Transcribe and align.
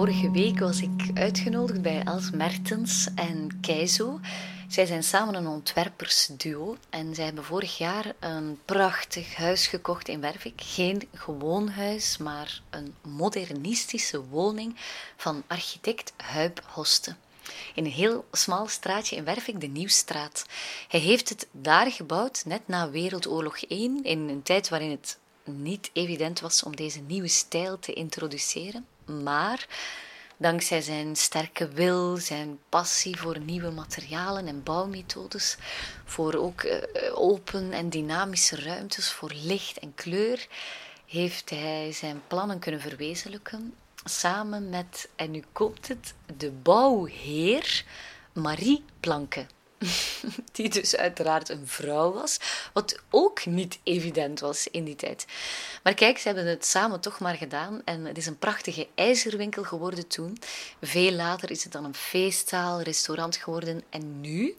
vorige 0.00 0.30
week 0.30 0.58
was 0.58 0.80
ik 0.80 1.10
uitgenodigd 1.14 1.82
bij 1.82 2.02
Els 2.04 2.30
Mertens 2.30 3.08
en 3.14 3.58
Keizo. 3.60 4.20
Zij 4.68 4.86
zijn 4.86 5.02
samen 5.02 5.34
een 5.34 5.46
ontwerpersduo 5.46 6.76
en 6.90 7.14
zij 7.14 7.24
hebben 7.24 7.44
vorig 7.44 7.78
jaar 7.78 8.12
een 8.20 8.58
prachtig 8.64 9.36
huis 9.36 9.66
gekocht 9.66 10.08
in 10.08 10.20
Wervik. 10.20 10.60
Geen 10.64 11.08
gewoon 11.14 11.68
huis, 11.68 12.18
maar 12.18 12.62
een 12.70 12.94
modernistische 13.02 14.24
woning 14.24 14.76
van 15.16 15.42
architect 15.46 16.12
Huib 16.16 16.62
Hoste. 16.66 17.16
In 17.74 17.84
een 17.84 17.90
heel 17.90 18.24
smal 18.32 18.68
straatje 18.68 19.16
in 19.16 19.24
Wervik, 19.24 19.60
de 19.60 19.66
Nieuwstraat. 19.66 20.46
Hij 20.88 21.00
heeft 21.00 21.28
het 21.28 21.46
daar 21.52 21.90
gebouwd, 21.90 22.42
net 22.46 22.68
na 22.68 22.90
Wereldoorlog 22.90 23.70
I, 23.70 24.00
in 24.02 24.28
een 24.28 24.42
tijd 24.42 24.68
waarin 24.68 24.90
het 24.90 25.18
niet 25.44 25.90
evident 25.92 26.40
was 26.40 26.62
om 26.62 26.76
deze 26.76 27.00
nieuwe 27.00 27.28
stijl 27.28 27.78
te 27.78 27.92
introduceren. 27.92 28.86
Maar 29.10 29.66
dankzij 30.36 30.80
zijn 30.80 31.16
sterke 31.16 31.68
wil, 31.68 32.16
zijn 32.16 32.58
passie 32.68 33.18
voor 33.18 33.38
nieuwe 33.38 33.70
materialen 33.70 34.46
en 34.46 34.62
bouwmethodes, 34.62 35.56
voor 36.04 36.34
ook 36.34 36.62
eh, 36.62 37.18
open 37.18 37.72
en 37.72 37.90
dynamische 37.90 38.56
ruimtes, 38.56 39.10
voor 39.10 39.32
licht 39.34 39.78
en 39.78 39.94
kleur, 39.94 40.46
heeft 41.06 41.50
hij 41.50 41.92
zijn 41.92 42.22
plannen 42.26 42.58
kunnen 42.58 42.80
verwezenlijken 42.80 43.74
samen 44.04 44.68
met, 44.68 45.08
en 45.16 45.30
nu 45.30 45.42
komt 45.52 45.88
het, 45.88 46.14
de 46.36 46.50
bouwheer 46.50 47.84
Marie 48.32 48.84
Planke. 49.00 49.46
Die 50.52 50.68
dus 50.68 50.96
uiteraard 50.96 51.48
een 51.48 51.66
vrouw 51.66 52.12
was, 52.12 52.38
wat 52.72 52.98
ook 53.10 53.46
niet 53.46 53.78
evident 53.82 54.40
was 54.40 54.66
in 54.66 54.84
die 54.84 54.96
tijd. 54.96 55.26
Maar 55.82 55.94
kijk, 55.94 56.18
ze 56.18 56.26
hebben 56.26 56.46
het 56.46 56.66
samen 56.66 57.00
toch 57.00 57.18
maar 57.18 57.36
gedaan 57.36 57.82
en 57.84 58.04
het 58.04 58.18
is 58.18 58.26
een 58.26 58.38
prachtige 58.38 58.88
ijzerwinkel 58.94 59.62
geworden 59.62 60.06
toen. 60.06 60.38
Veel 60.80 61.12
later 61.12 61.50
is 61.50 61.62
het 61.62 61.72
dan 61.72 61.84
een 61.84 61.94
feestzaal, 61.94 62.80
restaurant 62.80 63.36
geworden 63.36 63.82
en 63.90 64.20
nu 64.20 64.56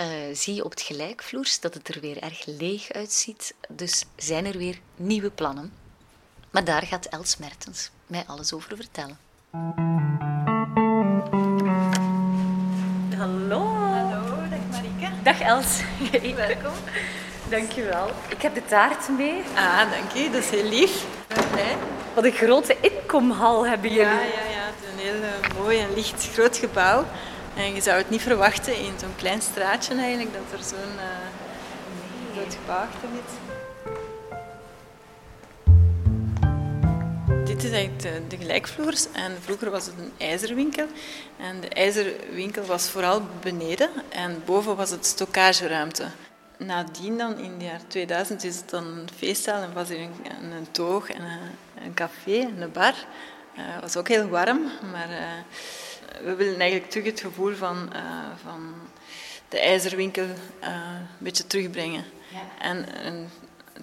uh, 0.00 0.06
zie 0.32 0.54
je 0.54 0.64
op 0.64 0.70
het 0.70 0.80
gelijkvloers 0.80 1.60
dat 1.60 1.74
het 1.74 1.88
er 1.88 2.00
weer 2.00 2.18
erg 2.18 2.46
leeg 2.46 2.92
uitziet. 2.92 3.54
Dus 3.68 4.04
zijn 4.16 4.46
er 4.46 4.58
weer 4.58 4.78
nieuwe 4.96 5.30
plannen. 5.30 5.72
Maar 6.50 6.64
daar 6.64 6.82
gaat 6.82 7.06
Els 7.06 7.36
Mertens 7.36 7.90
mij 8.06 8.24
alles 8.26 8.52
over 8.52 8.76
vertellen. 8.76 9.18
Hallo. 13.16 13.75
Dag 15.26 15.40
Els. 15.40 15.80
Welkom. 16.36 16.72
Dankjewel. 17.48 18.10
Ik 18.28 18.42
heb 18.42 18.54
de 18.54 18.64
taart 18.64 19.08
mee. 19.08 19.42
Ah, 19.54 19.90
dank 19.90 20.12
je. 20.14 20.30
Dat 20.30 20.42
is 20.42 20.50
heel 20.50 20.68
lief. 20.68 21.02
Ik 21.02 21.34
ben 21.34 21.50
blij. 21.50 21.76
Wat 22.14 22.24
een 22.24 22.32
grote 22.32 22.76
inkomhal 22.80 23.66
hebben 23.66 23.90
jullie. 23.90 24.04
Ja, 24.04 24.20
ja, 24.20 24.50
ja. 24.50 24.64
Het 24.66 24.74
is 24.82 24.92
een 24.92 24.98
heel 24.98 25.22
uh, 25.22 25.60
mooi 25.62 25.78
en 25.78 25.94
licht 25.94 26.28
groot 26.32 26.56
gebouw. 26.56 27.04
En 27.56 27.74
je 27.74 27.80
zou 27.80 27.98
het 27.98 28.10
niet 28.10 28.22
verwachten 28.22 28.76
in 28.78 28.92
zo'n 29.00 29.14
klein 29.16 29.42
straatje 29.42 29.94
eigenlijk, 29.94 30.32
dat 30.32 30.58
er 30.60 30.64
zo'n 30.64 30.94
uh, 30.96 32.34
groot 32.34 32.56
gebouw 32.60 32.76
achter 32.76 33.08
zit. 33.14 33.45
Dit 37.56 37.64
is 37.64 37.70
eigenlijk 37.70 38.02
de, 38.02 38.36
de, 38.36 38.42
gelijkvloers 38.42 39.06
en 39.12 39.36
vroeger 39.40 39.70
was 39.70 39.86
het 39.86 39.94
een 39.98 40.12
ijzerwinkel. 40.18 40.86
En 41.36 41.60
de 41.60 41.68
ijzerwinkel 41.68 42.64
was 42.64 42.88
vooral 42.90 43.22
beneden 43.40 43.90
en 44.08 44.42
boven 44.44 44.76
was 44.76 44.90
het 44.90 45.06
stockageruimte. 45.06 46.04
Nadien 46.58 47.18
dan, 47.18 47.38
in 47.38 47.52
het 47.52 47.62
jaar 47.62 47.80
2000, 47.86 48.44
is 48.44 48.56
het 48.56 48.70
dan 48.70 48.84
een 48.84 49.08
feestzaal 49.16 49.62
en 49.62 49.72
was 49.72 49.90
er 49.90 50.00
een, 50.00 50.52
een 50.52 50.70
toog 50.70 51.10
en 51.10 51.22
een, 51.22 51.84
een, 51.84 51.94
café 51.94 52.40
en 52.40 52.60
een 52.60 52.72
bar. 52.72 52.94
Het 53.54 53.74
uh, 53.74 53.80
was 53.80 53.96
ook 53.96 54.08
heel 54.08 54.28
warm, 54.28 54.70
maar 54.92 55.10
uh, 55.10 56.24
we 56.24 56.34
willen 56.34 56.60
eigenlijk 56.60 56.90
terug 56.90 57.06
het 57.06 57.20
gevoel 57.20 57.54
van, 57.54 57.90
uh, 57.92 58.00
van 58.42 58.74
de 59.48 59.60
ijzerwinkel 59.60 60.26
een 60.60 61.06
beetje 61.18 61.46
terugbrengen. 61.46 62.04
Ja. 62.28 62.64
En 62.66 62.86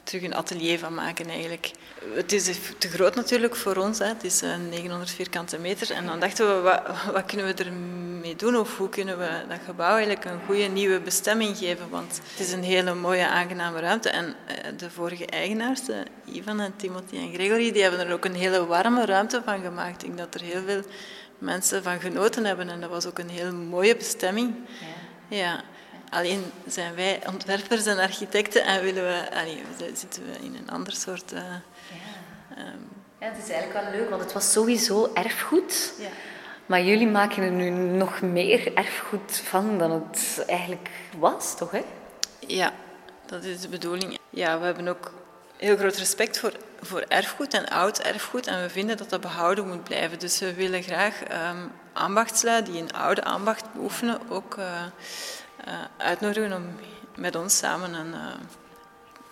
terug 0.03 0.23
een 0.23 0.35
atelier 0.35 0.79
van 0.79 0.93
maken 0.93 1.29
eigenlijk. 1.29 1.71
Het 2.13 2.31
is 2.31 2.59
te 2.77 2.87
groot 2.87 3.15
natuurlijk 3.15 3.55
voor 3.55 3.75
ons, 3.75 3.99
hè. 3.99 4.05
het 4.05 4.23
is 4.23 4.41
900 4.69 5.09
eh, 5.09 5.15
vierkante 5.15 5.57
meter. 5.57 5.91
En 5.91 6.05
dan 6.05 6.19
dachten 6.19 6.55
we, 6.55 6.61
wat, 6.61 6.81
wat 7.13 7.25
kunnen 7.25 7.45
we 7.45 7.63
ermee 7.63 8.35
doen 8.35 8.55
of 8.55 8.77
hoe 8.77 8.89
kunnen 8.89 9.17
we 9.17 9.29
dat 9.49 9.59
gebouw 9.65 9.95
eigenlijk 9.95 10.25
een 10.25 10.39
goede 10.45 10.63
nieuwe 10.63 10.99
bestemming 10.99 11.57
geven? 11.57 11.89
Want 11.89 12.21
het 12.31 12.47
is 12.47 12.51
een 12.51 12.63
hele 12.63 12.93
mooie, 12.93 13.27
aangename 13.27 13.79
ruimte. 13.79 14.09
En 14.09 14.35
eh, 14.45 14.55
de 14.77 14.89
vorige 14.89 15.25
eigenaars, 15.25 15.81
Ivan 16.25 16.59
en 16.59 16.73
Timothy 16.75 17.15
en 17.15 17.33
Gregory, 17.33 17.71
die 17.71 17.81
hebben 17.81 17.99
er 17.99 18.13
ook 18.13 18.25
een 18.25 18.35
hele 18.35 18.65
warme 18.65 19.05
ruimte 19.05 19.41
van 19.45 19.61
gemaakt. 19.61 20.03
Ik 20.03 20.07
denk 20.07 20.17
dat 20.17 20.41
er 20.41 20.47
heel 20.47 20.63
veel 20.65 20.81
mensen 21.37 21.83
van 21.83 21.99
genoten 21.99 22.45
hebben 22.45 22.69
en 22.69 22.81
dat 22.81 22.89
was 22.89 23.05
ook 23.05 23.19
een 23.19 23.29
heel 23.29 23.53
mooie 23.53 23.95
bestemming. 23.95 24.55
Ja. 25.29 25.37
ja. 25.37 25.63
Alleen 26.13 26.51
zijn 26.67 26.95
wij 26.95 27.21
ontwerpers 27.27 27.85
en 27.85 27.97
architecten 27.97 28.63
en 28.63 28.83
willen 28.83 29.03
we, 29.03 29.35
allee, 29.39 29.63
zitten 29.93 30.23
we 30.25 30.45
in 30.45 30.55
een 30.55 30.69
ander 30.69 30.93
soort. 30.93 31.33
Uh, 31.33 31.39
ja. 31.39 31.53
Um, 32.57 32.89
ja, 33.19 33.27
het 33.29 33.43
is 33.43 33.49
eigenlijk 33.49 33.85
wel 33.85 33.99
leuk, 33.99 34.09
want 34.09 34.21
het 34.21 34.33
was 34.33 34.51
sowieso 34.51 35.11
erfgoed. 35.13 35.93
Ja. 35.99 36.09
Maar 36.65 36.83
jullie 36.83 37.07
maken 37.07 37.43
er 37.43 37.51
nu 37.51 37.69
nog 37.69 38.21
meer 38.21 38.73
erfgoed 38.73 39.41
van 39.43 39.77
dan 39.77 39.91
het 39.91 40.43
eigenlijk 40.47 40.89
was, 41.17 41.57
toch? 41.57 41.71
Hè? 41.71 41.83
Ja, 42.47 42.73
dat 43.25 43.43
is 43.43 43.61
de 43.61 43.67
bedoeling. 43.67 44.19
Ja, 44.29 44.59
we 44.59 44.65
hebben 44.65 44.87
ook 44.87 45.11
heel 45.57 45.77
groot 45.77 45.95
respect 45.95 46.39
voor, 46.39 46.53
voor 46.81 47.03
erfgoed 47.07 47.53
en 47.53 47.69
oud 47.69 47.99
erfgoed. 47.99 48.47
En 48.47 48.61
we 48.61 48.69
vinden 48.69 48.97
dat 48.97 49.09
dat 49.09 49.21
behouden 49.21 49.67
moet 49.67 49.83
blijven. 49.83 50.19
Dus 50.19 50.39
we 50.39 50.53
willen 50.53 50.83
graag 50.83 51.21
um, 51.51 51.71
ambachtslui 51.93 52.63
die 52.63 52.81
een 52.81 52.93
oude 52.93 53.23
ambacht 53.23 53.73
beoefenen 53.73 54.19
ook. 54.29 54.57
Uh, 54.57 54.65
uh, 54.65 54.81
uitnodigen 55.97 56.53
om 56.53 56.63
met 57.15 57.35
ons 57.35 57.57
samen 57.57 58.07
uh, 58.07 58.33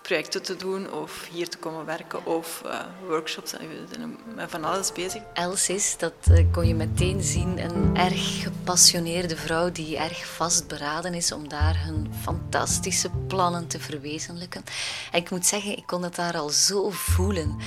projecten 0.02 0.42
te 0.42 0.56
doen 0.56 0.92
of 0.94 1.28
hier 1.31 1.50
te 1.50 1.58
komen 1.58 1.86
werken 1.86 2.25
of 2.25 2.62
uh, 2.66 2.80
workshops. 3.08 3.52
We 3.52 3.86
zijn 3.92 4.18
met 4.36 4.50
van 4.50 4.64
alles 4.64 4.92
bezig. 4.92 5.22
Els 5.34 5.69
is, 5.69 5.97
dat 5.97 6.14
kon 6.52 6.68
je 6.68 6.75
meteen 6.75 7.24
zien, 7.24 7.59
een 7.59 7.97
erg 7.97 8.42
gepassioneerde 8.42 9.36
vrouw 9.36 9.72
die 9.72 9.97
erg 9.97 10.25
vastberaden 10.25 11.14
is 11.14 11.31
om 11.31 11.47
daar 11.47 11.84
hun 11.84 12.14
fantastische 12.22 13.09
plannen 13.28 13.68
te 13.68 13.80
verwezenlijken. 13.80 14.63
En 15.12 15.19
ik 15.19 15.30
moet 15.30 15.46
zeggen, 15.46 15.78
ik 15.78 15.86
kon 15.86 16.03
het 16.03 16.16
daar 16.16 16.38
al 16.38 16.50
zo 16.50 16.90
voelen. 16.90 17.58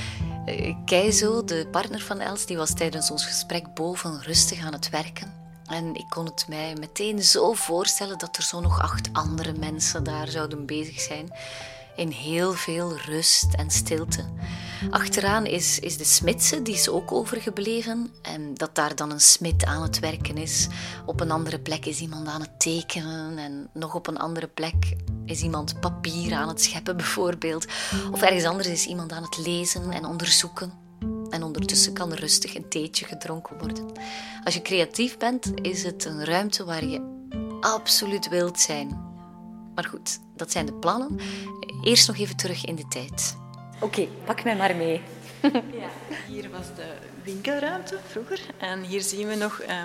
Keizo, 0.85 1.45
de 1.45 1.67
partner 1.71 2.01
van 2.01 2.21
Els, 2.21 2.47
die 2.47 2.57
was 2.57 2.75
tijdens 2.75 3.11
ons 3.11 3.27
gesprek 3.27 3.75
boven 3.75 4.23
rustig 4.23 4.65
aan 4.65 4.73
het 4.73 4.91
werken. 4.91 5.44
En 5.67 5.95
ik 5.95 6.07
kon 6.09 6.25
het 6.25 6.45
mij 6.49 6.77
meteen 6.79 7.23
zo 7.23 7.53
voorstellen 7.53 8.19
dat 8.19 8.37
er 8.37 8.43
zo 8.43 8.61
nog 8.61 8.81
acht 8.81 9.09
andere 9.13 9.53
mensen 9.53 10.05
daar 10.05 10.29
zouden 10.29 10.67
bezig 10.67 11.01
zijn. 11.01 11.33
In 11.97 12.09
heel 12.09 12.53
veel 12.53 12.97
rust 12.97 13.55
en 13.55 13.71
stilte. 13.71 14.25
Achteraan 14.91 15.47
is, 15.47 15.79
is 15.79 15.97
de 15.97 16.05
smidse, 16.05 16.63
die 16.63 16.75
is 16.75 16.89
ook 16.89 17.13
overgebleven. 17.13 18.13
En 18.23 18.55
dat 18.55 18.75
daar 18.75 18.95
dan 18.95 19.11
een 19.11 19.21
smid 19.21 19.65
aan 19.65 19.83
het 19.83 19.99
werken 19.99 20.37
is. 20.37 20.69
Op 21.07 21.21
een 21.21 21.31
andere 21.31 21.61
plek 21.61 21.87
is 21.87 22.01
iemand 22.01 22.27
aan 22.29 22.41
het 22.41 22.61
tekenen. 22.61 23.39
En 23.39 23.69
nog 23.73 23.95
op 23.95 24.07
een 24.07 24.19
andere 24.19 24.49
plek 24.49 24.97
is 25.25 25.43
iemand 25.43 25.81
papier 25.81 26.35
aan 26.35 26.49
het 26.49 26.63
scheppen, 26.63 26.97
bijvoorbeeld. 27.03 27.67
Of 28.13 28.23
ergens 28.23 28.45
anders 28.45 28.69
is 28.69 28.87
iemand 28.87 29.13
aan 29.13 29.23
het 29.23 29.39
lezen 29.39 29.91
en 29.91 30.05
onderzoeken. 30.05 30.84
En 31.35 31.43
ondertussen 31.43 31.93
kan 31.93 32.13
er 32.13 32.21
rustig 32.21 32.55
een 32.55 32.69
theetje 32.69 33.05
gedronken 33.05 33.59
worden. 33.59 33.93
Als 34.45 34.55
je 34.55 34.63
creatief 34.63 35.17
bent, 35.17 35.53
is 35.61 35.83
het 35.83 36.05
een 36.05 36.25
ruimte 36.25 36.65
waar 36.65 36.85
je 36.85 37.01
absoluut 37.61 38.29
wilt 38.29 38.61
zijn. 38.61 38.89
Maar 39.75 39.85
goed, 39.85 40.19
dat 40.37 40.53
zijn 40.53 40.67
de 40.67 40.73
plannen. 40.73 41.19
Eerst 41.83 42.07
nog 42.07 42.19
even 42.19 42.37
terug 42.37 42.65
in 42.65 42.75
de 42.75 42.89
tijd. 42.89 43.37
Oké, 43.81 44.07
pak 44.25 44.45
mij 44.45 44.57
maar 44.57 44.77
mee. 44.77 45.01
Ja, 45.53 45.91
hier 46.29 46.51
was 46.51 46.67
de 46.77 46.93
winkelruimte 47.23 47.99
vroeger. 48.07 48.41
En 48.59 48.83
hier 48.83 49.03
zien 49.03 49.29
we 49.29 49.35
nog... 49.35 49.63
Uh, 49.63 49.83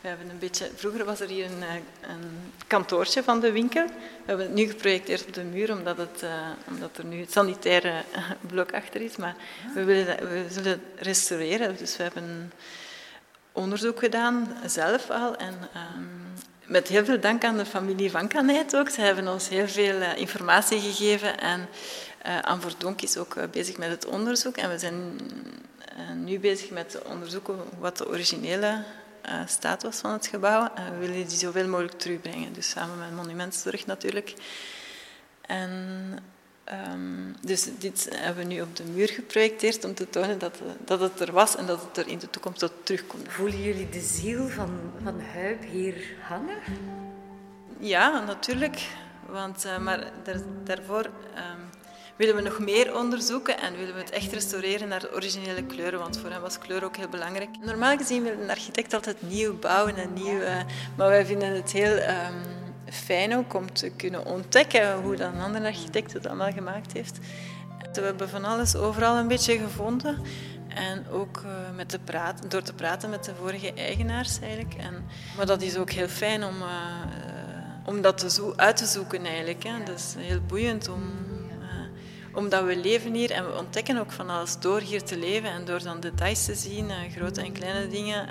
we 0.00 0.08
hebben 0.08 0.30
een 0.30 0.38
beetje, 0.38 0.70
vroeger 0.74 1.04
was 1.04 1.20
er 1.20 1.28
hier 1.28 1.44
een, 1.44 1.62
eh, 1.62 1.74
een, 2.00 2.52
kantoortje 2.66 3.22
van 3.22 3.40
de 3.40 3.52
winkel. 3.52 3.86
We 3.86 3.92
hebben 4.24 4.46
het 4.46 4.54
nu 4.54 4.66
geprojecteerd 4.66 5.26
op 5.26 5.34
de 5.34 5.44
muur, 5.44 5.72
omdat, 5.72 5.96
het, 5.96 6.22
uh, 6.22 6.30
omdat 6.68 6.98
er 6.98 7.04
nu 7.04 7.20
het 7.20 7.32
sanitaire 7.32 8.02
blok 8.40 8.72
achter 8.72 9.00
is. 9.00 9.16
Maar 9.16 9.36
we, 9.74 9.84
willen, 9.84 10.28
we 10.28 10.44
zullen 10.50 10.82
restaureren. 10.96 11.76
Dus 11.76 11.96
we 11.96 12.02
hebben 12.02 12.52
onderzoek 13.52 13.98
gedaan, 13.98 14.56
zelf 14.66 15.10
al. 15.10 15.36
En 15.36 15.54
um, 15.54 16.32
met 16.72 16.88
heel 16.88 17.04
veel 17.04 17.20
dank 17.20 17.44
aan 17.44 17.56
de 17.56 17.66
familie 17.66 18.10
van 18.10 18.28
Kanijt 18.28 18.76
ook. 18.76 18.88
Ze 18.88 19.00
hebben 19.00 19.28
ons 19.28 19.48
heel 19.48 19.68
veel 19.68 20.00
uh, 20.00 20.16
informatie 20.16 20.80
gegeven. 20.80 21.38
En 21.38 21.68
uh, 22.26 22.42
Anne 22.42 22.60
Verdonk 22.60 23.02
is 23.02 23.16
ook 23.16 23.50
bezig 23.50 23.76
met 23.76 23.88
het 23.88 24.06
onderzoek. 24.06 24.56
En 24.56 24.70
we 24.70 24.78
zijn 24.78 25.20
nu 26.14 26.38
bezig 26.38 26.70
met 26.70 27.02
onderzoeken 27.04 27.56
wat 27.78 27.96
de 27.96 28.08
originele 28.08 28.82
staat 29.46 29.82
was 29.82 29.98
van 29.98 30.12
het 30.12 30.26
gebouw. 30.26 30.68
En 30.74 30.92
we 30.92 31.06
willen 31.06 31.28
die 31.28 31.38
zoveel 31.38 31.68
mogelijk 31.68 31.98
terugbrengen. 31.98 32.52
Dus 32.52 32.70
samen 32.70 32.98
met 32.98 33.14
Monumentzorg 33.14 33.86
natuurlijk. 33.86 34.34
En 35.40 36.18
Ehm, 36.64 37.32
dus 37.40 37.68
dit 37.78 38.08
hebben 38.14 38.46
we 38.46 38.54
nu 38.54 38.60
op 38.60 38.76
de 38.76 38.84
muur 38.84 39.08
geprojecteerd 39.08 39.84
om 39.84 39.94
te 39.94 40.10
tonen 40.10 40.38
dat, 40.38 40.58
dat 40.84 41.00
het 41.00 41.20
er 41.20 41.32
was 41.32 41.56
en 41.56 41.66
dat 41.66 41.80
het 41.82 41.96
er 41.96 42.08
in 42.08 42.18
de 42.18 42.30
toekomst 42.30 42.58
tot 42.58 42.72
terugkomt. 42.82 43.26
Voelen 43.28 43.62
jullie 43.62 43.88
de 43.88 44.00
ziel 44.00 44.48
van, 44.48 44.80
van 45.02 45.20
Huip 45.20 45.62
hier 45.70 46.14
hangen? 46.20 46.58
Ja, 47.78 48.24
natuurlijk. 48.24 48.80
Want, 49.26 49.64
uh, 49.66 49.78
maar 49.78 50.12
daar, 50.22 50.40
daarvoor 50.64 51.04
um, 51.04 51.70
willen 52.16 52.34
we 52.36 52.42
nog 52.42 52.58
meer 52.58 52.96
onderzoeken 52.96 53.58
en 53.58 53.76
willen 53.76 53.94
we 53.94 54.00
het 54.00 54.10
echt 54.10 54.32
restaureren 54.32 54.88
naar 54.88 55.00
de 55.00 55.14
originele 55.14 55.64
kleuren, 55.64 55.98
want 55.98 56.18
voor 56.18 56.30
hem 56.30 56.40
was 56.40 56.58
kleur 56.58 56.84
ook 56.84 56.96
heel 56.96 57.08
belangrijk. 57.08 57.50
Normaal 57.60 57.96
gezien 57.96 58.22
wil 58.22 58.40
een 58.40 58.50
architect 58.50 58.94
altijd 58.94 59.22
nieuw 59.22 59.58
bouwen 59.58 59.96
en 59.96 60.12
nieuw, 60.12 60.40
uh, 60.40 60.60
maar 60.96 61.08
wij 61.08 61.26
vinden 61.26 61.54
het 61.54 61.72
heel 61.72 61.96
um, 61.96 62.61
fijn 62.92 63.36
ook 63.36 63.54
om 63.54 63.72
te 63.72 63.90
kunnen 63.96 64.26
ontdekken 64.26 65.02
hoe 65.02 65.16
dan 65.16 65.34
een 65.34 65.40
andere 65.40 65.66
architect 65.66 66.12
het 66.12 66.26
allemaal 66.26 66.52
gemaakt 66.52 66.92
heeft. 66.92 67.18
We 67.92 68.00
hebben 68.00 68.28
van 68.28 68.44
alles 68.44 68.76
overal 68.76 69.16
een 69.16 69.28
beetje 69.28 69.58
gevonden. 69.58 70.18
En 70.74 71.06
ook 71.10 71.42
uh, 71.44 71.76
met 71.76 71.88
te 71.88 71.98
praten, 71.98 72.48
door 72.48 72.62
te 72.62 72.72
praten 72.72 73.10
met 73.10 73.24
de 73.24 73.34
vorige 73.34 73.72
eigenaars 73.74 74.40
eigenlijk. 74.40 74.74
En, 74.74 75.04
maar 75.36 75.46
dat 75.46 75.62
is 75.62 75.76
ook 75.76 75.90
heel 75.90 76.08
fijn 76.08 76.44
om, 76.44 76.62
uh, 76.62 76.68
om 77.84 78.02
dat 78.02 78.18
te 78.18 78.30
zo 78.30 78.52
uit 78.56 78.76
te 78.76 78.86
zoeken 78.86 79.24
eigenlijk. 79.24 79.62
Hè. 79.62 79.82
Dat 79.84 79.98
is 79.98 80.14
heel 80.18 80.40
boeiend 80.40 80.88
om, 80.88 81.02
uh, 81.60 82.36
omdat 82.36 82.64
we 82.64 82.76
leven 82.76 83.14
hier 83.14 83.30
en 83.30 83.44
we 83.46 83.58
ontdekken 83.58 83.98
ook 83.98 84.12
van 84.12 84.30
alles 84.30 84.58
door 84.58 84.80
hier 84.80 85.02
te 85.02 85.18
leven 85.18 85.50
en 85.50 85.64
door 85.64 85.82
dan 85.82 86.00
details 86.00 86.44
te 86.44 86.54
zien, 86.54 86.90
grote 87.16 87.42
en 87.42 87.52
kleine 87.52 87.88
dingen 87.88 88.28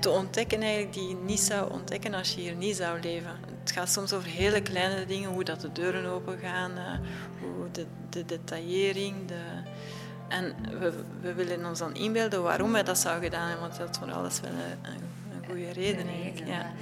te 0.00 0.10
ontdekken 0.10 0.62
eigenlijk 0.62 0.92
die 0.92 1.08
je 1.08 1.14
niet 1.14 1.40
zou 1.40 1.72
ontdekken 1.72 2.14
als 2.14 2.34
je 2.34 2.40
hier 2.40 2.54
niet 2.54 2.76
zou 2.76 3.00
leven. 3.00 3.45
Het 3.76 3.84
gaat 3.84 3.94
soms 3.94 4.12
over 4.12 4.28
hele 4.28 4.62
kleine 4.62 5.06
dingen, 5.06 5.30
hoe 5.30 5.44
dat 5.44 5.60
de 5.60 5.72
deuren 5.72 6.06
open 6.06 6.38
gaan, 6.38 6.72
hoe 7.40 7.70
de, 7.72 7.86
de 8.10 8.24
detaillering, 8.24 9.14
de, 9.26 9.40
en 10.28 10.54
we, 10.78 10.92
we, 11.20 11.34
willen 11.34 11.66
ons 11.66 11.78
dan 11.78 11.94
inbeelden 11.94 12.42
waarom 12.42 12.72
wij 12.72 12.82
dat 12.82 12.98
zouden 12.98 13.24
gedaan 13.24 13.48
hebben, 13.48 13.68
want 13.68 13.78
dat 13.78 13.90
is 13.90 13.98
voor 13.98 14.12
alles 14.12 14.40
wel 14.40 14.50
een, 14.50 15.02
een 15.32 15.46
goede 15.46 15.72
reden 15.72 16.06
eigenlijk. 16.08 16.46
Ja. 16.46 16.72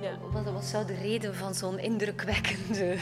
Ja. 0.00 0.10
Wat, 0.30 0.52
wat, 0.52 0.64
zou 0.64 0.86
de 0.86 0.94
reden 0.94 1.34
van 1.34 1.54
zo'n 1.54 1.78
indrukwekkende 1.78 2.96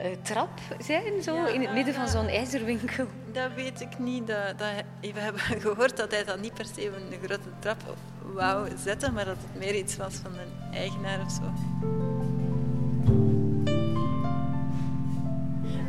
uh, 0.00 0.06
trap 0.22 0.60
zijn, 0.78 1.22
zo, 1.22 1.44
in 1.44 1.60
het 1.60 1.72
midden 1.72 1.94
van 1.94 2.08
zo'n 2.08 2.28
ijzerwinkel? 2.28 3.06
Dat 3.32 3.54
weet 3.54 3.80
ik 3.80 3.98
niet. 3.98 4.26
Dat, 4.26 4.58
dat, 4.58 4.70
we 5.00 5.20
hebben 5.20 5.40
gehoord 5.66 5.96
dat 5.96 6.10
hij 6.10 6.24
dat 6.24 6.40
niet 6.40 6.54
per 6.54 6.66
se 6.74 6.86
een 6.86 7.18
grote 7.22 7.48
trap 7.58 7.96
wou 8.32 8.68
zetten, 8.84 9.12
maar 9.12 9.24
dat 9.24 9.36
het 9.36 9.60
meer 9.60 9.74
iets 9.74 9.96
was 9.96 10.14
van 10.14 10.32
de 10.32 10.76
eigenaar 10.76 11.20
of 11.20 11.30
zo. 11.30 11.52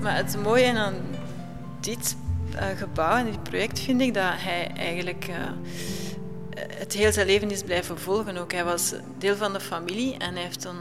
Maar 0.04 0.16
het 0.16 0.38
mooie 0.38 0.74
aan 0.74 0.96
dit 1.80 2.16
uh, 2.54 2.68
gebouw 2.78 3.16
en 3.16 3.26
dit 3.26 3.44
project 3.44 3.80
vind 3.80 4.02
ik 4.02 4.14
dat 4.14 4.24
hij 4.36 4.72
eigenlijk 4.76 5.28
uh, 5.28 5.36
het 6.78 6.94
heel 6.94 7.12
zijn 7.12 7.28
leven 7.28 7.52
is 7.52 7.64
blijven 7.64 8.00
volgen. 8.00 8.38
Ook 8.38 8.52
hij 8.52 8.64
was 8.64 8.94
deel 9.18 9.36
van 9.36 9.54
de 9.54 9.60
familie 9.60 10.18
en 10.18 10.34
hij 10.34 10.44
heeft 10.44 10.62
dan 10.62 10.78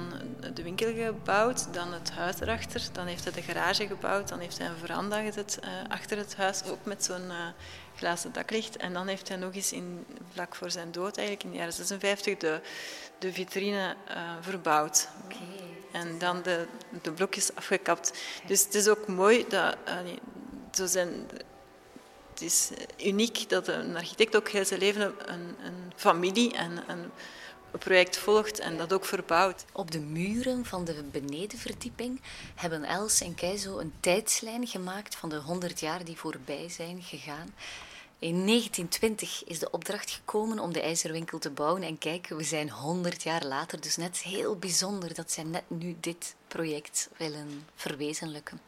de 0.55 0.63
winkel 0.63 0.95
gebouwd, 0.95 1.75
dan 1.75 1.93
het 1.93 2.11
huis 2.11 2.41
erachter, 2.41 2.83
dan 2.93 3.07
heeft 3.07 3.25
hij 3.25 3.33
de 3.33 3.43
garage 3.43 3.87
gebouwd, 3.87 4.29
dan 4.29 4.39
heeft 4.39 4.59
hij 4.59 4.67
een 4.67 4.77
veranda 4.77 5.23
gezet 5.23 5.59
uh, 5.65 5.71
achter 5.89 6.17
het 6.17 6.37
huis, 6.37 6.63
ook 6.65 6.85
met 6.85 7.05
zo'n 7.05 7.31
glazen 7.97 8.33
daklicht. 8.33 8.77
En 8.77 8.93
dan 8.93 9.07
heeft 9.07 9.29
hij 9.29 9.37
nog 9.37 9.55
eens 9.55 9.73
in, 9.73 10.05
vlak 10.33 10.55
voor 10.55 10.71
zijn 10.71 10.93
dood, 10.93 11.17
eigenlijk 11.17 11.47
in 11.47 11.51
de 11.51 11.57
jaren 11.57 11.73
56, 11.73 12.37
de, 12.37 12.61
de 13.19 13.33
vitrine 13.33 13.97
verbouwd. 14.41 15.09
Okay. 15.25 15.72
En 15.93 16.19
dan 16.19 16.43
de, 16.43 16.67
de 17.03 17.13
blokjes 17.13 17.55
afgekapt. 17.55 18.13
Dus 18.47 18.65
het 18.65 18.75
is 18.75 18.89
ook 18.89 19.07
mooi 19.07 19.45
dat 19.49 19.77
zo 20.73 20.87
zijn 20.87 21.27
het 22.33 22.43
is 22.43 22.71
eh, 22.71 23.07
uniek 23.07 23.49
dat 23.49 23.69
een 23.69 23.97
architect 23.97 24.37
ook 24.37 24.49
heel 24.49 24.65
zijn 24.65 24.81
leven 24.81 25.15
een, 25.33 25.57
een 25.65 25.93
familie 25.97 26.55
en 26.55 26.85
een 26.89 27.11
project 27.79 28.17
volgt 28.17 28.59
en 28.59 28.77
dat 28.77 28.93
ook 28.93 29.05
verbouwt. 29.05 29.65
Op 29.73 29.91
de 29.91 30.01
muren 30.01 30.65
van 30.65 30.85
de 30.85 31.05
benedenverdieping 31.11 32.21
hebben 32.55 32.85
Els 32.85 33.21
en 33.21 33.35
Keizo 33.35 33.79
een 33.79 33.93
tijdslijn 34.01 34.67
gemaakt 34.67 35.15
van 35.15 35.29
de 35.29 35.37
100 35.37 35.81
jaar 35.81 36.05
die 36.05 36.17
voorbij 36.17 36.69
zijn 36.69 37.03
gegaan. 37.03 37.55
In 38.23 38.47
1920 38.47 39.45
is 39.45 39.59
de 39.59 39.71
opdracht 39.71 40.11
gekomen 40.11 40.59
om 40.59 40.73
de 40.73 40.81
ijzerwinkel 40.81 41.39
te 41.39 41.51
bouwen. 41.51 41.83
En 41.83 41.99
kijk, 41.99 42.29
we 42.29 42.45
zijn 42.45 42.71
100 42.71 43.23
jaar 43.23 43.45
later. 43.45 43.81
Dus 43.81 43.97
net 43.97 44.19
heel 44.19 44.57
bijzonder 44.57 45.15
dat 45.15 45.33
zij 45.33 45.45
net 45.45 45.63
nu 45.69 45.97
dit 46.01 46.35
project 46.49 47.09
willen 47.17 47.67
verwezenlijken. 47.75 48.61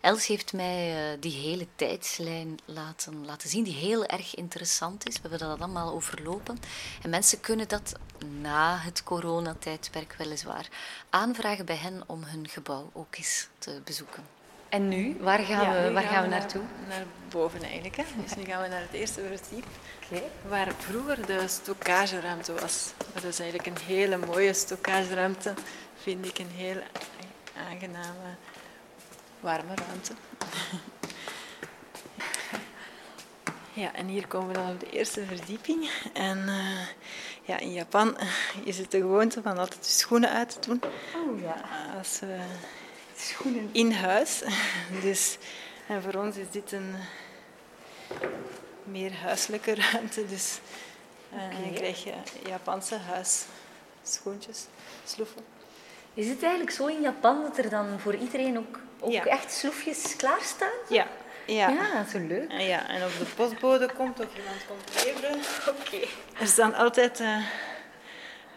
Els 0.00 0.26
heeft 0.26 0.52
mij 0.52 1.12
uh, 1.12 1.20
die 1.20 1.32
hele 1.32 1.66
tijdslijn 1.76 2.58
laten, 2.64 3.24
laten 3.24 3.48
zien, 3.48 3.64
die 3.64 3.74
heel 3.74 4.06
erg 4.06 4.34
interessant 4.34 5.08
is. 5.08 5.14
We 5.14 5.20
hebben 5.28 5.48
dat 5.48 5.58
allemaal 5.58 5.92
overlopen. 5.92 6.58
En 7.02 7.10
mensen 7.10 7.40
kunnen 7.40 7.68
dat 7.68 7.92
na 8.40 8.78
het 8.78 9.02
coronatijdperk 9.02 10.14
weliswaar 10.18 10.68
aanvragen 11.10 11.66
bij 11.66 11.76
hen 11.76 12.02
om 12.06 12.22
hun 12.22 12.48
gebouw 12.48 12.90
ook 12.92 13.16
eens 13.16 13.48
te 13.58 13.80
bezoeken. 13.84 14.41
En 14.72 14.88
nu? 14.88 15.16
Waar 15.20 15.38
gaan, 15.38 15.74
ja, 15.74 15.82
we, 15.82 15.92
waar 15.92 16.02
gaan, 16.02 16.12
gaan 16.12 16.22
we 16.22 16.28
naartoe? 16.28 16.62
Naar, 16.88 16.98
naar 16.98 17.06
boven 17.28 17.62
eigenlijk. 17.62 17.96
Hè. 17.96 18.02
Dus 18.22 18.34
nu 18.34 18.44
gaan 18.44 18.62
we 18.62 18.68
naar 18.68 18.80
het 18.80 18.92
eerste 18.92 19.20
verdiep. 19.20 19.66
Okay. 20.10 20.22
Waar 20.48 20.72
vroeger 20.78 21.26
de 21.26 21.48
stockageruimte 21.48 22.52
was. 22.52 22.92
Dat 23.12 23.24
is 23.24 23.40
eigenlijk 23.40 23.68
een 23.68 23.84
hele 23.86 24.16
mooie 24.16 24.52
stockageruimte. 24.52 25.54
Vind 26.02 26.26
ik 26.26 26.38
een 26.38 26.50
heel 26.50 26.76
aangename, 27.70 28.36
warme 29.40 29.74
ruimte. 29.74 30.12
Ja, 33.74 33.94
en 33.94 34.06
hier 34.06 34.26
komen 34.26 34.48
we 34.48 34.54
dan 34.54 34.70
op 34.70 34.80
de 34.80 34.90
eerste 34.90 35.24
verdieping. 35.24 35.90
En 36.12 36.38
uh, 36.38 36.80
ja, 37.42 37.58
in 37.58 37.72
Japan 37.72 38.16
is 38.64 38.78
het 38.78 38.90
de 38.90 38.98
gewoonte 38.98 39.42
van 39.42 39.58
altijd 39.58 39.84
de 39.84 39.90
schoenen 39.90 40.30
uit 40.30 40.62
te 40.62 40.68
doen. 40.68 40.82
Oh 41.16 41.40
ja. 41.40 41.64
Als 41.98 42.20
we 42.20 42.38
schoenen 43.22 43.68
in 43.72 43.92
huis. 43.92 44.42
Dus, 45.02 45.38
en 45.86 46.02
voor 46.02 46.14
ons 46.14 46.36
is 46.36 46.50
dit 46.50 46.72
een 46.72 46.94
meer 48.84 49.12
huiselijke 49.14 49.74
ruimte. 49.74 50.26
Dus 50.26 50.58
uh, 51.34 51.44
okay. 51.44 51.62
dan 51.62 51.72
krijg 51.72 52.04
je 52.04 52.12
Japanse 52.48 52.96
huisschoentjes, 52.96 54.66
sloeven. 55.04 55.44
Is 56.14 56.28
het 56.28 56.42
eigenlijk 56.42 56.72
zo 56.72 56.86
in 56.86 57.00
Japan 57.00 57.42
dat 57.42 57.58
er 57.58 57.70
dan 57.70 58.00
voor 58.00 58.14
iedereen 58.14 58.58
ook, 58.58 58.78
ook 59.00 59.12
ja. 59.12 59.24
echt 59.24 59.52
sloefjes 59.52 60.16
klaarstaan? 60.16 60.72
Ja. 60.88 61.06
Ja. 61.46 61.68
ja, 61.68 62.04
zo 62.10 62.18
leuk. 62.18 62.52
Ja, 62.52 62.88
en 62.88 63.04
of 63.04 63.18
de 63.18 63.24
postbode 63.24 63.92
komt 63.96 64.20
of 64.20 64.26
iemand 64.36 64.66
komt 64.66 65.04
leveren. 65.04 65.38
Oké. 65.68 65.80
Okay. 65.86 66.08
Er 66.40 66.46
staan 66.46 66.74
altijd 66.74 67.20
uh, 67.20 67.36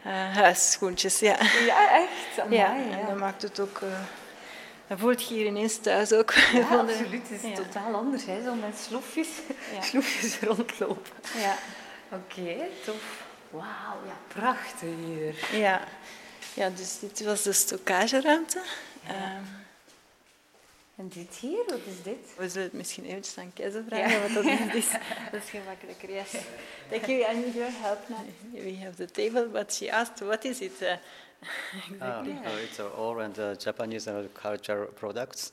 uh, 0.05 0.35
huisschoentjes, 0.35 1.19
ja. 1.19 1.37
Ja, 1.65 1.91
echt? 1.91 2.39
Amai, 2.39 2.55
ja, 2.55 2.75
en 2.75 3.05
dat 3.05 3.17
maakt 3.17 3.41
het 3.41 3.59
ook... 3.59 3.79
Uh, 3.83 3.89
dat 4.87 4.99
voelt 4.99 5.27
je 5.27 5.33
hier 5.33 5.45
ineens 5.45 5.77
thuis 5.77 6.13
ook. 6.13 6.33
Ja, 6.53 6.77
absoluut. 6.77 7.29
Het 7.29 7.43
is 7.43 7.49
ja. 7.49 7.55
totaal 7.55 7.93
anders, 7.93 8.25
hè? 8.25 8.43
zo 8.43 8.53
met 8.53 8.77
sloefjes, 8.77 9.29
ja. 9.73 9.81
sloefjes 9.81 10.39
rondlopen. 10.39 11.11
Ja. 11.37 11.57
Oké, 12.11 12.39
okay, 12.39 12.69
tof. 12.85 13.23
Wauw, 13.49 14.05
ja, 14.05 14.17
prachtig 14.27 14.89
hier. 15.05 15.59
Ja. 15.59 15.87
ja, 16.53 16.69
dus 16.69 16.99
dit 16.99 17.23
was 17.23 17.43
de 17.43 17.53
stockageruimte. 17.53 18.61
Ja. 19.07 19.35
Um, 19.37 19.63
en 20.95 21.07
dit 21.07 21.35
hier, 21.35 21.63
wat 21.67 21.79
is 21.85 22.03
dit? 22.03 22.35
We 22.37 22.49
zullen 22.49 22.63
het 22.63 22.73
misschien 22.73 23.05
eventjes 23.05 23.37
aan 23.37 23.53
Keizer 23.53 23.83
vragen 23.87 24.09
ja. 24.09 24.21
wat 24.21 24.33
dat 24.33 24.73
is. 24.73 24.91
dat 25.31 25.41
is 25.43 25.49
gemakkelijker, 25.49 26.11
yes. 26.11 26.31
Thank 26.89 27.05
you, 27.05 27.31
I 27.31 27.39
need 27.39 27.53
your 27.53 27.71
help 27.81 28.09
now. 28.09 28.19
We 28.51 28.77
have 28.83 28.95
the 28.95 29.11
table, 29.11 29.47
but 29.47 29.73
she 29.73 29.91
asked, 29.91 30.19
what 30.19 30.43
is 30.43 30.59
it? 30.59 30.81
Uh, 30.81 30.93
exactly. 31.91 32.33
Uh, 32.33 32.49
oh, 32.49 32.57
it's 32.63 32.79
uh, 32.79 32.89
all 32.97 33.19
and 33.19 33.37
uh, 33.39 33.55
Japanese 33.55 34.07
uh, 34.07 34.27
culture 34.33 34.87
products. 34.95 35.51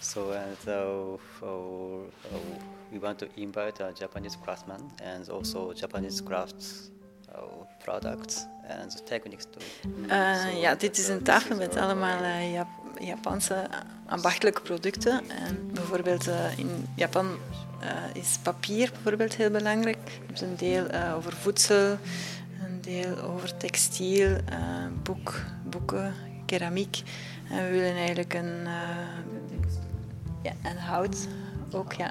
So 0.00 0.32
and 0.32 0.68
uh, 0.68 0.72
oh, 0.72 1.20
oh, 1.42 2.10
we 2.92 2.98
want 2.98 3.18
to 3.18 3.28
invite 3.36 3.80
a 3.80 3.92
Japanese 3.92 4.36
craftsman 4.36 4.90
and 5.02 5.28
also 5.28 5.72
Japanese 5.72 6.20
crafts 6.20 6.90
products 7.84 8.46
and 8.68 9.06
techniques 9.06 9.46
too. 9.50 9.60
So 10.08 10.58
ja, 10.60 10.74
dit 10.74 10.98
is 10.98 11.08
een 11.08 11.22
tafel 11.22 11.56
met 11.56 11.76
allemaal 11.76 12.42
Jap 12.52 12.68
Japanse 12.98 13.68
ambachtelijke 14.06 14.60
producten. 14.60 15.30
En 15.30 15.70
bijvoorbeeld 15.72 16.26
in 16.56 16.88
Japan 16.96 17.36
is 18.12 18.38
papier 18.42 18.90
bijvoorbeeld 18.92 19.34
heel 19.34 19.50
belangrijk. 19.50 20.20
Er 20.28 20.34
is 20.34 20.40
een 20.40 20.56
deel 20.56 20.86
over 21.16 21.32
voedsel 21.32 21.98
deel 22.84 23.18
over 23.18 23.56
textiel, 23.56 24.28
uh, 24.28 24.36
boek, 25.02 25.42
boeken, 25.62 26.14
keramiek. 26.46 27.02
En 27.50 27.64
we 27.64 27.70
willen 27.70 27.96
eigenlijk 27.96 28.34
een, 28.34 28.60
uh, 28.60 28.70
ja, 30.42 30.52
en 30.62 30.76
hout 30.76 31.28
ook, 31.72 31.92
ja. 31.92 32.10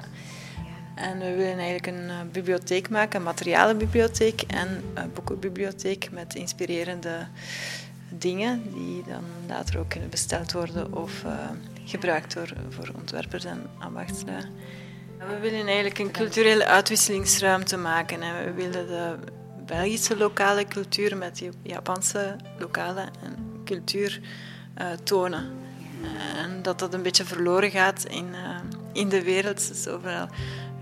En 0.94 1.18
we 1.18 1.34
willen 1.34 1.58
eigenlijk 1.58 1.86
een 1.86 2.04
uh, 2.08 2.20
bibliotheek 2.32 2.88
maken, 2.90 3.18
een 3.18 3.24
materialenbibliotheek 3.24 4.42
en 4.42 4.84
een 4.94 5.12
boekenbibliotheek 5.12 6.10
met 6.10 6.34
inspirerende 6.34 7.26
dingen 8.08 8.62
die 8.72 9.02
dan 9.06 9.24
later 9.48 9.78
ook 9.78 9.88
kunnen 9.88 10.10
besteld 10.10 10.52
worden 10.52 10.92
of 10.92 11.24
gebruikt 11.84 12.34
door, 12.34 12.52
voor 12.68 12.90
ontwerpers 12.94 13.44
en 13.44 13.66
ambachtslui. 13.78 14.44
We 15.18 15.38
willen 15.40 15.66
eigenlijk 15.66 15.98
een 15.98 16.10
culturele 16.10 16.66
uitwisselingsruimte 16.66 17.76
maken 17.76 18.22
en 18.22 18.44
we 18.44 18.52
willen 18.52 18.86
de 18.86 19.16
Belgische 19.66 20.16
lokale 20.16 20.64
cultuur 20.64 21.16
met 21.16 21.38
de 21.38 21.50
Japanse 21.62 22.36
lokale 22.58 23.08
cultuur 23.64 24.20
uh, 24.78 24.86
tonen. 25.02 25.52
En 26.36 26.62
dat 26.62 26.78
dat 26.78 26.94
een 26.94 27.02
beetje 27.02 27.24
verloren 27.24 27.70
gaat 27.70 28.04
in, 28.04 28.26
uh, 28.26 28.58
in 28.92 29.08
de 29.08 29.22
wereld. 29.22 29.68
Dus 29.68 29.88
overal 29.88 30.28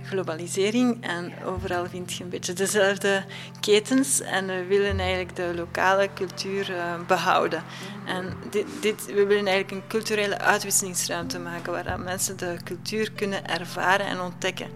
globalisering 0.05 1.05
en 1.07 1.33
overal 1.45 1.87
vind 1.87 2.13
je 2.13 2.25
een 2.25 2.31
beetje 2.31 2.53
dezelfde 2.53 3.25
ketens 3.61 4.21
en 4.21 4.47
we 4.47 4.65
willen 4.65 4.99
eigenlijk 4.99 5.37
de 5.37 5.53
lokale 5.55 6.09
cultuur 6.15 6.71
uh, 6.71 6.95
behouden. 7.07 7.63
En 8.07 8.33
dit, 8.51 8.67
dit, 8.81 9.07
we 9.07 9.27
willen 9.27 9.47
eigenlijk 9.47 9.71
een 9.71 9.89
culturele 9.89 10.39
uitwisselingsruimte 10.39 11.39
maken 11.39 11.73
waar 11.73 12.01
mensen 12.01 12.37
de 12.37 12.57
cultuur 12.65 13.13
kunnen 13.13 13.47
ervaren 13.47 14.07
en 14.07 14.21
ontdekken. 14.21 14.69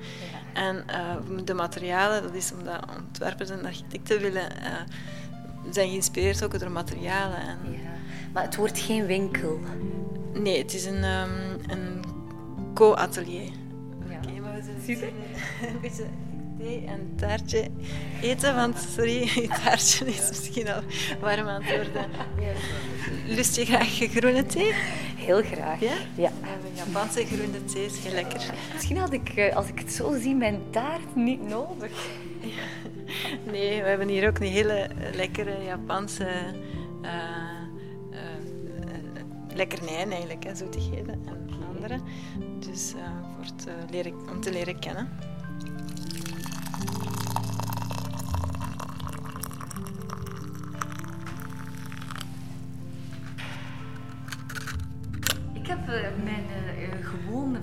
En 0.56 0.84
uh, 0.90 1.44
de 1.44 1.54
materialen, 1.54 2.22
dat 2.22 2.34
is 2.34 2.52
omdat 2.52 2.84
ontwerpers 2.98 3.50
en 3.50 3.64
architecten 3.64 4.20
willen, 4.20 4.52
uh, 4.62 5.70
zijn 5.70 5.88
geïnspireerd 5.88 6.44
ook 6.44 6.58
door 6.58 6.70
materialen. 6.70 7.38
En... 7.38 7.58
Ja. 7.70 7.78
Maar 8.32 8.42
het 8.42 8.56
wordt 8.56 8.78
geen 8.78 9.06
winkel. 9.06 9.60
Nee, 10.32 10.58
het 10.58 10.74
is 10.74 10.84
een, 10.84 11.04
um, 11.04 11.60
een 11.66 12.04
co-atelier. 12.74 13.50
Super. 14.86 15.08
Een 15.68 15.80
beetje 15.80 16.06
thee 16.58 16.84
en 16.86 17.12
taartje 17.16 17.70
eten, 18.22 18.54
want 18.54 18.78
sorry, 18.94 19.20
je 19.42 19.48
taartje 19.48 20.06
is 20.06 20.28
misschien 20.28 20.68
al 20.68 20.80
warm 21.20 21.48
aan 21.48 21.62
het 21.62 21.76
worden. 21.76 22.10
Lust 23.26 23.56
je 23.56 23.64
graag 23.64 23.88
groene 23.88 24.46
thee? 24.46 24.74
Heel 25.26 25.42
graag. 25.42 25.80
Ja? 25.80 25.92
Ja. 26.16 26.30
We 26.40 26.46
hebben 26.46 26.74
Japanse 26.74 27.26
groene 27.26 27.64
thee, 27.64 27.84
is 27.84 27.98
heel 27.98 28.12
lekker. 28.12 28.54
Misschien 28.72 28.96
had 28.96 29.12
ik, 29.12 29.28
eh, 29.28 29.56
als 29.56 29.68
ik 29.68 29.78
het 29.78 29.92
zo 29.92 30.18
zie, 30.18 30.34
mijn 30.34 30.60
taart 30.70 31.16
niet 31.16 31.48
nodig. 31.48 31.92
Nee, 33.52 33.82
we 33.82 33.88
hebben 33.88 34.08
hier 34.08 34.28
ook 34.28 34.38
een 34.38 34.46
hele 34.46 34.88
lekkere 35.14 35.64
Japanse 35.64 36.28
uh, 37.02 37.10
uh, 38.10 38.18
lekkernijen 39.54 40.10
eigenlijk, 40.10 40.44
hè, 40.44 40.54
zoetigheden 40.54 41.20
en 41.26 41.50
andere. 41.74 42.00
Dus 42.58 42.94
voor 43.36 43.74
leren, 43.90 44.12
om 44.30 44.40
te 44.40 44.52
leren 44.52 44.78
kennen. 44.78 45.08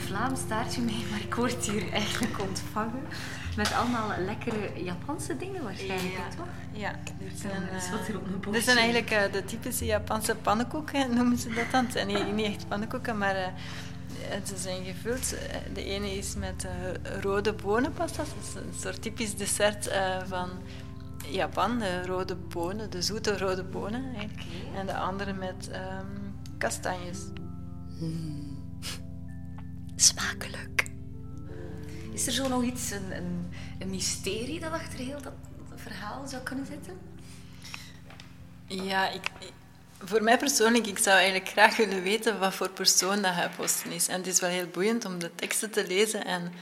Vlaams 0.05 0.39
taartje 0.47 0.81
mee, 0.81 1.05
maar 1.11 1.19
ik 1.19 1.35
word 1.35 1.65
hier 1.65 1.91
eigenlijk 1.91 2.39
ontvangen 2.41 3.03
met 3.55 3.73
allemaal 3.73 4.09
lekkere 4.25 4.83
Japanse 4.83 5.37
dingen 5.37 5.63
waarschijnlijk, 5.63 6.13
ja. 6.13 6.35
toch? 6.35 6.47
Ja, 6.71 6.95
dit 7.19 7.39
zijn, 7.39 7.63
uh, 7.63 8.51
dit 8.51 8.63
zijn 8.63 8.77
eigenlijk 8.77 9.31
de 9.31 9.45
typische 9.45 9.85
Japanse 9.85 10.35
pannenkoeken, 10.35 11.15
noemen 11.15 11.37
ze 11.37 11.49
dat 11.49 11.71
dan. 11.71 11.83
Het 11.83 11.93
zijn 11.93 12.07
niet, 12.07 12.33
niet 12.33 12.45
echt 12.45 12.67
pannenkoeken, 12.67 13.17
maar 13.17 13.53
ze 14.45 14.57
zijn 14.57 14.83
gevuld. 14.83 15.35
De 15.73 15.83
ene 15.83 16.11
is 16.17 16.35
met 16.35 16.67
rode 17.21 17.53
bonenpasta, 17.53 18.23
dat 18.23 18.33
is 18.47 18.55
een 18.55 18.79
soort 18.79 19.01
typisch 19.01 19.35
dessert 19.35 19.91
van 20.27 20.49
Japan, 21.29 21.79
de 21.79 22.05
rode 22.05 22.35
bonen, 22.35 22.89
de 22.89 23.01
zoete 23.01 23.37
rode 23.37 23.63
bonen. 23.63 24.03
Okay. 24.13 24.29
En 24.75 24.85
de 24.85 24.95
andere 24.95 25.33
met 25.33 25.69
um, 25.69 26.35
kastanjes. 26.57 27.19
Hmm. 27.97 28.52
Smakelijk. 30.03 30.83
Is 32.13 32.27
er 32.27 32.33
zo 32.33 32.47
nog 32.47 32.63
iets, 32.63 32.91
een, 32.91 33.11
een, 33.15 33.53
een, 33.79 33.89
mysterie 33.89 34.59
dat 34.59 34.71
achter 34.71 34.99
heel 34.99 35.21
dat 35.21 35.33
verhaal 35.75 36.27
zou 36.27 36.41
kunnen 36.41 36.65
zitten? 36.65 36.99
Ja, 38.67 39.09
ik, 39.09 39.31
voor 39.99 40.23
mij 40.23 40.37
persoonlijk, 40.37 40.87
ik 40.87 40.97
zou 40.97 41.17
eigenlijk 41.17 41.49
graag 41.49 41.77
willen 41.77 42.03
weten 42.03 42.39
wat 42.39 42.53
voor 42.53 42.69
persoon 42.69 43.21
dat 43.21 43.33
hij 43.33 43.49
posten 43.49 43.91
is. 43.91 44.07
En 44.07 44.17
het 44.17 44.27
is 44.27 44.39
wel 44.39 44.49
heel 44.49 44.67
boeiend 44.67 45.05
om 45.05 45.19
de 45.19 45.35
teksten 45.35 45.71
te 45.71 45.87
lezen. 45.87 46.25
En, 46.25 46.53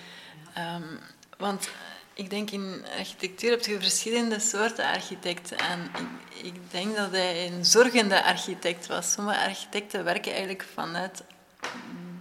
um, 0.57 0.99
want 1.37 1.69
ik 2.13 2.29
denk 2.29 2.51
in 2.51 2.85
architectuur 2.97 3.49
heb 3.49 3.65
je 3.65 3.79
verschillende 3.79 4.39
soorten 4.39 4.85
architecten. 4.85 5.57
En 5.57 5.79
ik, 5.83 6.45
ik, 6.45 6.71
denk 6.71 6.95
dat 6.95 7.11
hij 7.11 7.51
een 7.51 7.65
zorgende 7.65 8.23
architect 8.23 8.87
was. 8.87 9.11
Sommige 9.11 9.39
architecten 9.39 10.03
werken 10.03 10.31
eigenlijk 10.31 10.65
vanuit 10.73 11.23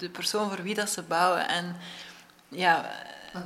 de 0.01 0.09
persoon 0.09 0.49
voor 0.49 0.63
wie 0.63 0.75
dat 0.75 0.91
ze 0.91 1.03
bouwen. 1.03 1.49
En, 1.49 1.77
ja, 2.49 2.91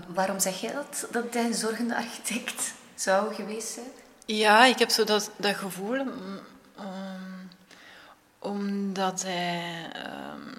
Waarom 0.07 0.41
zeg 0.41 0.61
je 0.61 0.73
dat, 0.73 1.07
dat 1.11 1.35
hij 1.35 1.45
een 1.45 1.55
zorgende 1.55 1.97
architect 1.97 2.73
zou 2.95 3.35
geweest 3.35 3.73
zijn? 3.73 3.87
Ja, 4.27 4.65
ik 4.65 4.79
heb 4.79 4.91
zo 4.91 5.05
dat, 5.05 5.31
dat 5.37 5.57
gevoel. 5.57 5.99
Um, 5.99 7.51
omdat 8.39 9.23
hij... 9.23 9.91
Um, 10.33 10.53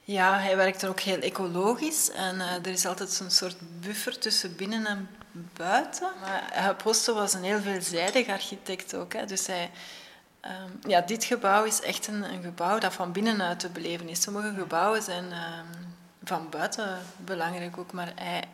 ja, 0.00 0.38
hij 0.38 0.56
werkt 0.56 0.82
er 0.82 0.88
ook 0.88 1.00
heel 1.00 1.20
ecologisch 1.20 2.10
en 2.10 2.36
uh, 2.36 2.54
er 2.54 2.66
is 2.66 2.86
altijd 2.86 3.20
een 3.20 3.30
soort 3.30 3.56
buffer 3.80 4.18
tussen 4.18 4.56
binnen 4.56 4.86
en 4.86 5.08
buiten. 5.56 6.08
Maar 6.20 6.74
Poste 6.74 7.12
was 7.12 7.32
een 7.32 7.42
heel 7.42 7.60
veelzijdig 7.60 8.28
architect 8.28 8.94
ook. 8.94 9.12
Hè. 9.12 9.26
Dus 9.26 9.46
hij, 9.46 9.70
um, 10.44 10.90
ja, 10.90 11.00
dit 11.00 11.24
gebouw 11.24 11.64
is 11.64 11.80
echt 11.80 12.06
een, 12.06 12.22
een, 12.22 12.42
gebouw 12.42 12.78
dat 12.78 12.92
van 12.92 13.12
binnenuit 13.12 13.60
te 13.60 13.68
beleven 13.68 14.08
is. 14.08 14.22
Sommige 14.22 14.54
gebouwen 14.54 15.02
zijn 15.02 15.24
um, 15.24 15.96
van 16.24 16.50
buiten 16.50 16.98
belangrijk 17.16 17.78
ook, 17.78 17.92
maar 17.92 18.12
hij 18.14 18.44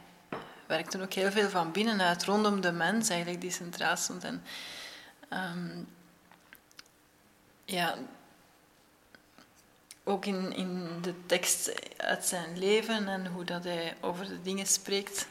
werkte 0.67 1.03
ook 1.03 1.13
heel 1.13 1.31
veel 1.31 1.49
van 1.49 1.73
binnenuit, 1.73 2.25
rondom 2.25 2.61
de 2.61 2.73
mens 2.73 3.09
eigenlijk, 3.09 3.41
die 3.41 3.51
centraal 3.51 3.97
stond. 3.97 4.25
En, 4.25 4.43
um, 5.33 5.89
ja, 7.65 7.95
ook 10.05 10.27
in, 10.27 10.53
in 10.53 10.99
de 11.03 11.27
tekst 11.27 11.73
uit 11.97 12.25
zijn 12.25 12.59
leven 12.59 13.09
en 13.09 13.27
hoe 13.27 13.45
dat 13.45 13.65
hij 13.65 13.97
over 14.01 14.27
de 14.27 14.43
dingen 14.43 14.67
spreekt, 14.67 15.27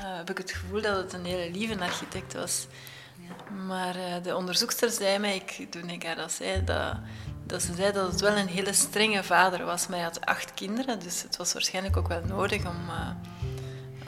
uh, 0.00 0.16
heb 0.16 0.30
ik 0.30 0.38
het 0.38 0.50
gevoel 0.50 0.80
dat 0.82 0.96
het 0.96 1.12
een 1.12 1.24
hele 1.24 1.50
lieve 1.50 1.80
architect 1.80 2.32
was. 2.32 2.66
Ja. 3.18 3.52
Maar 3.66 3.96
uh, 3.96 4.22
de 4.22 4.36
onderzoekster 4.36 4.90
zei 4.90 5.18
mij, 5.18 5.34
ik, 5.34 5.66
toen 5.70 5.90
ik 5.90 6.02
haar 6.02 6.16
dat 6.16 6.32
zei, 6.32 6.64
dat, 6.64 6.96
dat 7.46 7.62
ze 7.62 7.74
zei 7.74 7.92
dat 7.92 8.10
het 8.10 8.20
wel 8.20 8.36
een 8.36 8.48
hele 8.48 8.72
strenge 8.72 9.24
vader 9.24 9.64
was. 9.64 9.86
Maar 9.86 9.98
hij 9.98 10.06
had 10.06 10.26
acht 10.26 10.54
kinderen, 10.54 11.00
dus 11.00 11.22
het 11.22 11.36
was 11.36 11.52
waarschijnlijk 11.52 11.96
ook 11.96 12.08
wel 12.08 12.22
nodig 12.24 12.66
om, 12.66 12.88
uh, 12.88 13.10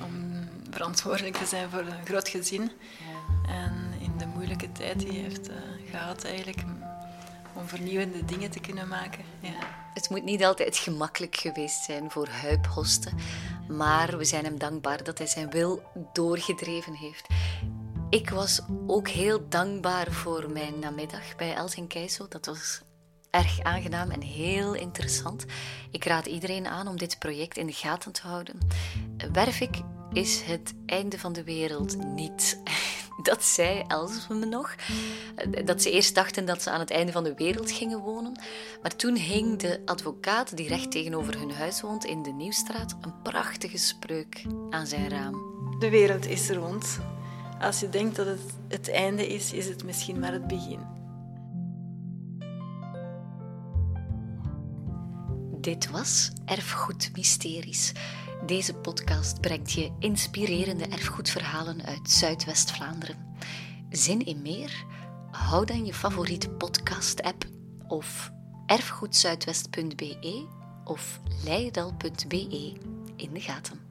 om 0.04 0.48
verantwoordelijk 0.70 1.36
te 1.36 1.46
zijn 1.46 1.70
voor 1.70 1.80
een 1.80 2.06
groot 2.06 2.28
gezin. 2.28 2.72
Ja. 2.98 3.54
En 3.54 3.92
in 4.00 4.18
de 4.18 4.26
moeilijke 4.26 4.72
tijd 4.72 4.98
die 4.98 5.08
hij 5.08 5.20
heeft 5.20 5.50
gehad 5.90 6.24
eigenlijk, 6.24 6.58
om 7.54 7.68
vernieuwende 7.68 8.24
dingen 8.24 8.50
te 8.50 8.60
kunnen 8.60 8.88
maken. 8.88 9.24
Ja. 9.40 9.86
Het 9.94 10.10
moet 10.10 10.24
niet 10.24 10.44
altijd 10.44 10.76
gemakkelijk 10.76 11.36
geweest 11.36 11.84
zijn 11.84 12.10
voor 12.10 12.28
Huip 12.28 12.66
Hoste, 12.66 13.10
maar 13.68 14.18
we 14.18 14.24
zijn 14.24 14.44
hem 14.44 14.58
dankbaar 14.58 15.04
dat 15.04 15.18
hij 15.18 15.26
zijn 15.26 15.50
wil 15.50 15.82
doorgedreven 16.12 16.94
heeft. 16.94 17.26
Ik 18.10 18.30
was 18.30 18.60
ook 18.86 19.08
heel 19.08 19.48
dankbaar 19.48 20.12
voor 20.12 20.50
mijn 20.50 20.78
namiddag 20.78 21.36
bij 21.36 21.54
Els 21.54 21.74
en 21.74 21.86
Keizo. 21.86 22.26
Dat 22.28 22.46
was 22.46 22.80
erg 23.30 23.62
aangenaam 23.62 24.10
en 24.10 24.20
heel 24.20 24.74
interessant. 24.74 25.44
Ik 25.90 26.04
raad 26.04 26.26
iedereen 26.26 26.66
aan 26.66 26.88
om 26.88 26.98
dit 26.98 27.18
project 27.18 27.56
in 27.56 27.66
de 27.66 27.72
gaten 27.72 28.12
te 28.12 28.26
houden. 28.26 28.58
Wervik 29.32 29.80
is 30.12 30.42
het 30.42 30.74
einde 30.86 31.18
van 31.18 31.32
de 31.32 31.44
wereld 31.44 31.96
niet. 32.14 32.60
Dat 33.22 33.44
zei 33.44 33.84
Els 33.86 34.28
me 34.28 34.46
nog. 34.46 34.74
Dat 35.64 35.82
ze 35.82 35.90
eerst 35.90 36.14
dachten 36.14 36.44
dat 36.44 36.62
ze 36.62 36.70
aan 36.70 36.80
het 36.80 36.90
einde 36.90 37.12
van 37.12 37.24
de 37.24 37.34
wereld 37.34 37.70
gingen 37.70 37.98
wonen. 37.98 38.40
Maar 38.82 38.96
toen 38.96 39.14
hing 39.16 39.58
de 39.58 39.82
advocaat 39.84 40.56
die 40.56 40.68
recht 40.68 40.90
tegenover 40.90 41.38
hun 41.38 41.52
huis 41.52 41.80
woont 41.80 42.04
in 42.04 42.22
de 42.22 42.32
Nieuwstraat 42.32 42.96
een 43.00 43.22
prachtige 43.22 43.78
spreuk 43.78 44.44
aan 44.70 44.86
zijn 44.86 45.08
raam. 45.08 45.34
De 45.78 45.90
wereld 45.90 46.26
is 46.26 46.50
rond. 46.50 46.98
Als 47.60 47.80
je 47.80 47.88
denkt 47.88 48.16
dat 48.16 48.26
het 48.26 48.40
het 48.68 48.90
einde 48.90 49.28
is, 49.28 49.52
is 49.52 49.68
het 49.68 49.84
misschien 49.84 50.18
maar 50.18 50.32
het 50.32 50.46
begin. 50.46 50.80
Dit 55.60 55.90
was 55.90 56.32
Erfgoed 56.44 57.10
Mysteries. 57.16 57.92
Deze 58.46 58.74
podcast 58.74 59.40
brengt 59.40 59.72
je 59.72 59.92
inspirerende 59.98 60.86
erfgoedverhalen 60.86 61.84
uit 61.84 62.10
Zuidwest-Vlaanderen. 62.10 63.36
Zin 63.90 64.24
in 64.24 64.42
meer? 64.42 64.84
Hou 65.30 65.66
dan 65.66 65.86
je 65.86 65.94
favoriete 65.94 66.50
podcast-app 66.50 67.44
of 67.86 68.32
erfgoedzuidwest.be 68.66 70.46
of 70.84 71.20
leidal.be 71.44 72.76
in 73.16 73.32
de 73.32 73.40
gaten. 73.40 73.87